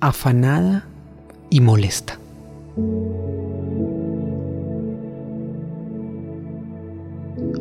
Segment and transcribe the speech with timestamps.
[0.00, 0.86] afanada
[1.50, 2.18] y molesta.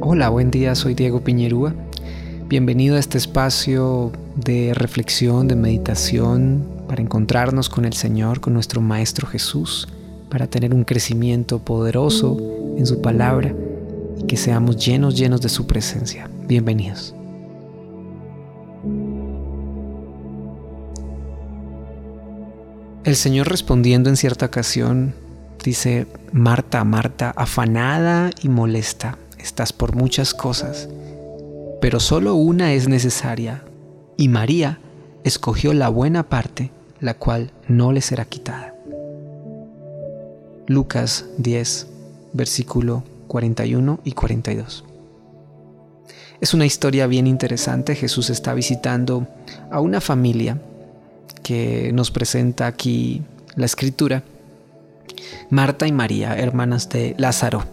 [0.00, 1.74] Hola, buen día, soy Diego Piñerúa.
[2.48, 8.80] Bienvenido a este espacio de reflexión, de meditación, para encontrarnos con el Señor, con nuestro
[8.80, 9.88] Maestro Jesús,
[10.28, 12.38] para tener un crecimiento poderoso
[12.76, 13.54] en su palabra
[14.18, 16.28] y que seamos llenos, llenos de su presencia.
[16.46, 17.14] Bienvenidos.
[23.06, 25.14] El Señor respondiendo en cierta ocasión
[25.62, 30.88] dice, Marta, Marta, afanada y molesta, estás por muchas cosas,
[31.80, 33.62] pero solo una es necesaria,
[34.16, 34.80] y María
[35.22, 38.74] escogió la buena parte, la cual no le será quitada.
[40.66, 41.86] Lucas 10,
[42.32, 44.84] versículo 41 y 42.
[46.40, 47.94] Es una historia bien interesante.
[47.94, 49.28] Jesús está visitando
[49.70, 50.58] a una familia
[51.46, 53.22] que nos presenta aquí
[53.54, 54.24] la escritura.
[55.48, 57.64] Marta y María, hermanas de Lázaro.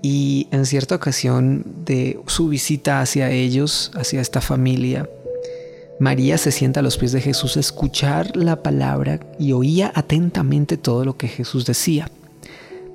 [0.00, 5.10] Y en cierta ocasión de su visita hacia ellos, hacia esta familia,
[5.98, 10.78] María se sienta a los pies de Jesús a escuchar la palabra y oía atentamente
[10.78, 12.10] todo lo que Jesús decía.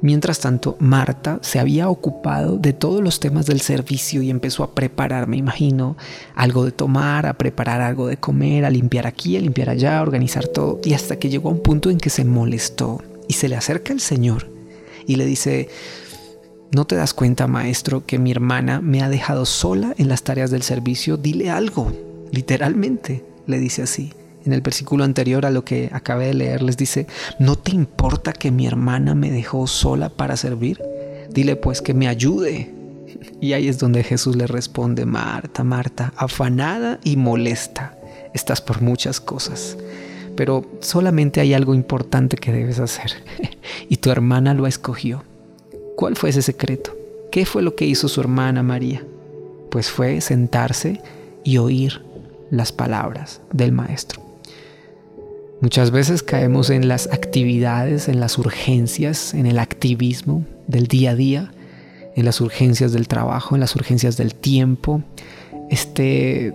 [0.00, 4.74] Mientras tanto, Marta se había ocupado de todos los temas del servicio y empezó a
[4.74, 5.96] preparar, me imagino,
[6.34, 10.02] algo de tomar, a preparar algo de comer, a limpiar aquí, a limpiar allá, a
[10.02, 10.80] organizar todo.
[10.84, 13.92] Y hasta que llegó a un punto en que se molestó y se le acerca
[13.92, 14.48] el Señor
[15.06, 15.68] y le dice,
[16.72, 20.50] ¿no te das cuenta, maestro, que mi hermana me ha dejado sola en las tareas
[20.50, 21.16] del servicio?
[21.16, 21.92] Dile algo,
[22.30, 24.12] literalmente, le dice así
[24.44, 27.06] en el versículo anterior a lo que acabé de leer, les dice,
[27.38, 30.80] ¿no te importa que mi hermana me dejó sola para servir?
[31.30, 32.72] Dile pues que me ayude.
[33.40, 37.96] Y ahí es donde Jesús le responde, Marta, Marta, afanada y molesta,
[38.34, 39.76] estás por muchas cosas,
[40.36, 43.12] pero solamente hay algo importante que debes hacer.
[43.88, 45.24] y tu hermana lo escogió.
[45.96, 46.96] ¿Cuál fue ese secreto?
[47.30, 49.04] ¿Qué fue lo que hizo su hermana María?
[49.70, 51.00] Pues fue sentarse
[51.44, 52.02] y oír
[52.50, 54.23] las palabras del Maestro.
[55.64, 61.14] Muchas veces caemos en las actividades, en las urgencias, en el activismo del día a
[61.14, 61.52] día,
[62.14, 65.02] en las urgencias del trabajo, en las urgencias del tiempo.
[65.70, 66.52] Este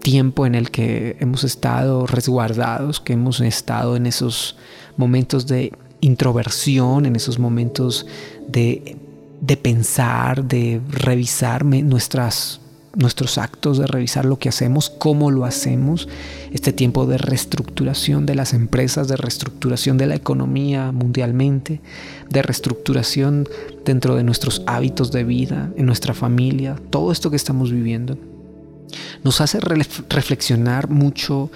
[0.00, 4.56] tiempo en el que hemos estado resguardados, que hemos estado en esos
[4.96, 8.06] momentos de introversión, en esos momentos
[8.48, 8.96] de,
[9.42, 12.62] de pensar, de revisar nuestras
[12.94, 16.08] nuestros actos, de revisar lo que hacemos, cómo lo hacemos,
[16.52, 21.80] este tiempo de reestructuración de las empresas, de reestructuración de la economía mundialmente,
[22.30, 23.48] de reestructuración
[23.84, 28.18] dentro de nuestros hábitos de vida, en nuestra familia, todo esto que estamos viviendo,
[29.22, 31.50] nos hace reflexionar mucho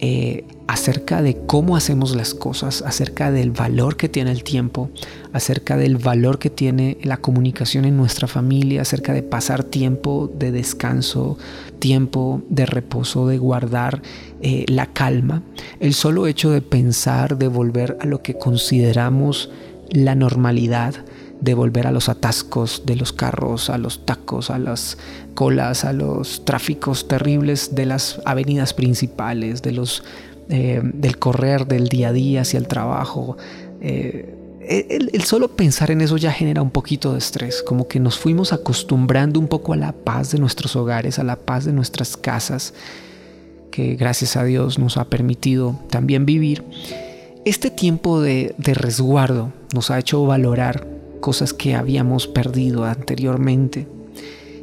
[0.00, 4.90] eh, acerca de cómo hacemos las cosas, acerca del valor que tiene el tiempo,
[5.32, 10.52] acerca del valor que tiene la comunicación en nuestra familia, acerca de pasar tiempo de
[10.52, 11.38] descanso,
[11.78, 14.02] tiempo de reposo, de guardar
[14.40, 15.42] eh, la calma.
[15.80, 19.50] El solo hecho de pensar, de volver a lo que consideramos
[19.90, 20.94] la normalidad,
[21.40, 24.98] de volver a los atascos de los carros, a los tacos, a las
[25.34, 30.02] colas, a los tráficos terribles de las avenidas principales, de los,
[30.48, 33.36] eh, del correr del día a día hacia el trabajo.
[33.80, 34.34] Eh,
[34.68, 38.52] el, solo pensar en eso ya genera un poquito de estrés, como que nos fuimos
[38.52, 42.74] acostumbrando un poco a la paz de nuestros hogares, a la paz de nuestras casas,
[43.70, 46.64] que gracias a Dios nos ha permitido también vivir.
[47.46, 53.86] Este tiempo de resguardo nos ha hecho valorar cosas que habíamos perdido anteriormente.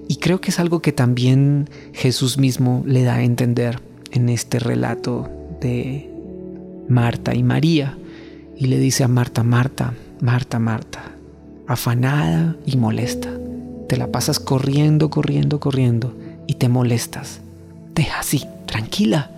[0.07, 3.79] Y creo que es algo que también Jesús mismo le da a entender
[4.11, 5.29] en este relato
[5.61, 6.09] de
[6.87, 7.97] Marta y María.
[8.57, 11.11] Y le dice a Marta, Marta, Marta, Marta,
[11.67, 13.29] afanada y molesta.
[13.89, 16.15] Te la pasas corriendo, corriendo, corriendo
[16.47, 17.41] y te molestas.
[17.93, 19.31] Deja así, tranquila.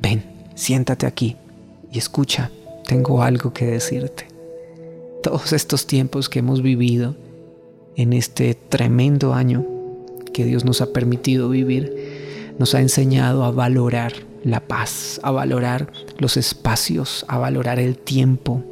[0.00, 1.36] Ven, siéntate aquí
[1.92, 2.50] y escucha,
[2.86, 4.29] tengo algo que decirte
[5.22, 7.16] todos estos tiempos que hemos vivido
[7.96, 9.66] en este tremendo año
[10.32, 14.12] que Dios nos ha permitido vivir, nos ha enseñado a valorar
[14.44, 18.62] la paz, a valorar los espacios, a valorar el tiempo.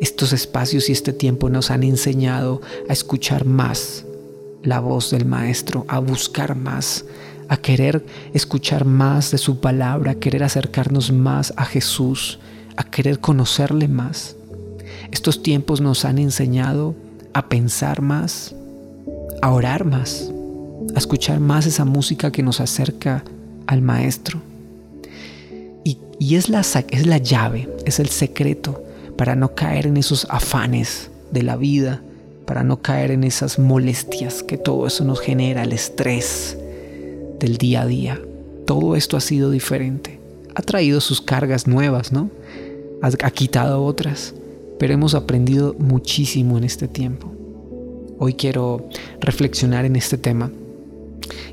[0.00, 4.04] Estos espacios y este tiempo nos han enseñado a escuchar más
[4.62, 7.04] la voz del Maestro, a buscar más,
[7.48, 12.38] a querer escuchar más de su palabra, a querer acercarnos más a Jesús,
[12.76, 14.36] a querer conocerle más.
[15.10, 16.94] Estos tiempos nos han enseñado
[17.32, 18.54] a pensar más,
[19.40, 20.30] a orar más,
[20.94, 23.24] a escuchar más esa música que nos acerca
[23.66, 24.40] al Maestro.
[25.84, 28.84] Y, es, la, es la llave, es el secreto
[29.16, 32.00] para no caer en esos afanes de la vida,
[32.46, 36.56] para no caer en esas molestias que todo eso nos genera, el estrés
[37.40, 38.20] del día a día.
[38.66, 40.20] Todo esto ha sido diferente.
[40.54, 42.30] Ha traído sus cargas nuevas, ¿no?
[43.02, 44.32] Ha, ha quitado otras,
[44.82, 47.32] pero hemos aprendido muchísimo en este tiempo.
[48.18, 48.88] Hoy quiero
[49.20, 50.50] reflexionar en este tema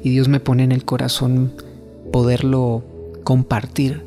[0.03, 1.53] y Dios me pone en el corazón
[2.11, 2.83] poderlo
[3.23, 4.01] compartir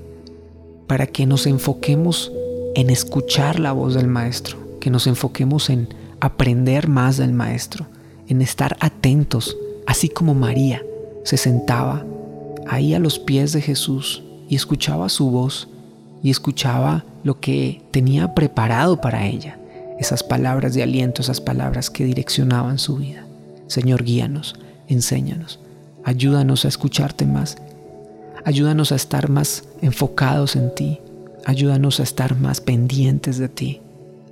[0.88, 2.32] para que nos enfoquemos
[2.74, 5.86] en escuchar la voz del Maestro, que nos enfoquemos en
[6.18, 7.86] aprender más del Maestro,
[8.26, 10.82] en estar atentos, así como María
[11.22, 12.04] se sentaba
[12.66, 15.68] ahí a los pies de Jesús y escuchaba su voz
[16.22, 19.58] y escuchaba lo que tenía preparado para ella,
[19.98, 23.26] esas palabras de aliento, esas palabras que direccionaban su vida.
[23.66, 24.56] Señor, guíanos,
[24.88, 25.60] enséñanos,
[26.04, 27.56] ayúdanos a escucharte más,
[28.44, 31.00] ayúdanos a estar más enfocados en ti,
[31.44, 33.80] ayúdanos a estar más pendientes de ti,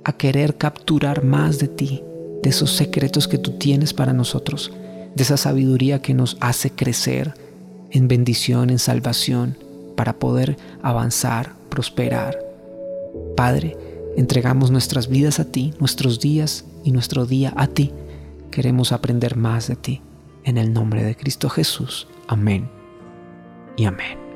[0.03, 2.03] a querer capturar más de ti,
[2.41, 4.71] de esos secretos que tú tienes para nosotros,
[5.15, 7.33] de esa sabiduría que nos hace crecer
[7.91, 9.57] en bendición, en salvación,
[9.95, 12.37] para poder avanzar, prosperar.
[13.35, 13.75] Padre,
[14.15, 17.91] entregamos nuestras vidas a ti, nuestros días y nuestro día a ti.
[18.51, 20.01] Queremos aprender más de ti.
[20.43, 22.07] En el nombre de Cristo Jesús.
[22.27, 22.69] Amén
[23.77, 24.30] y amén.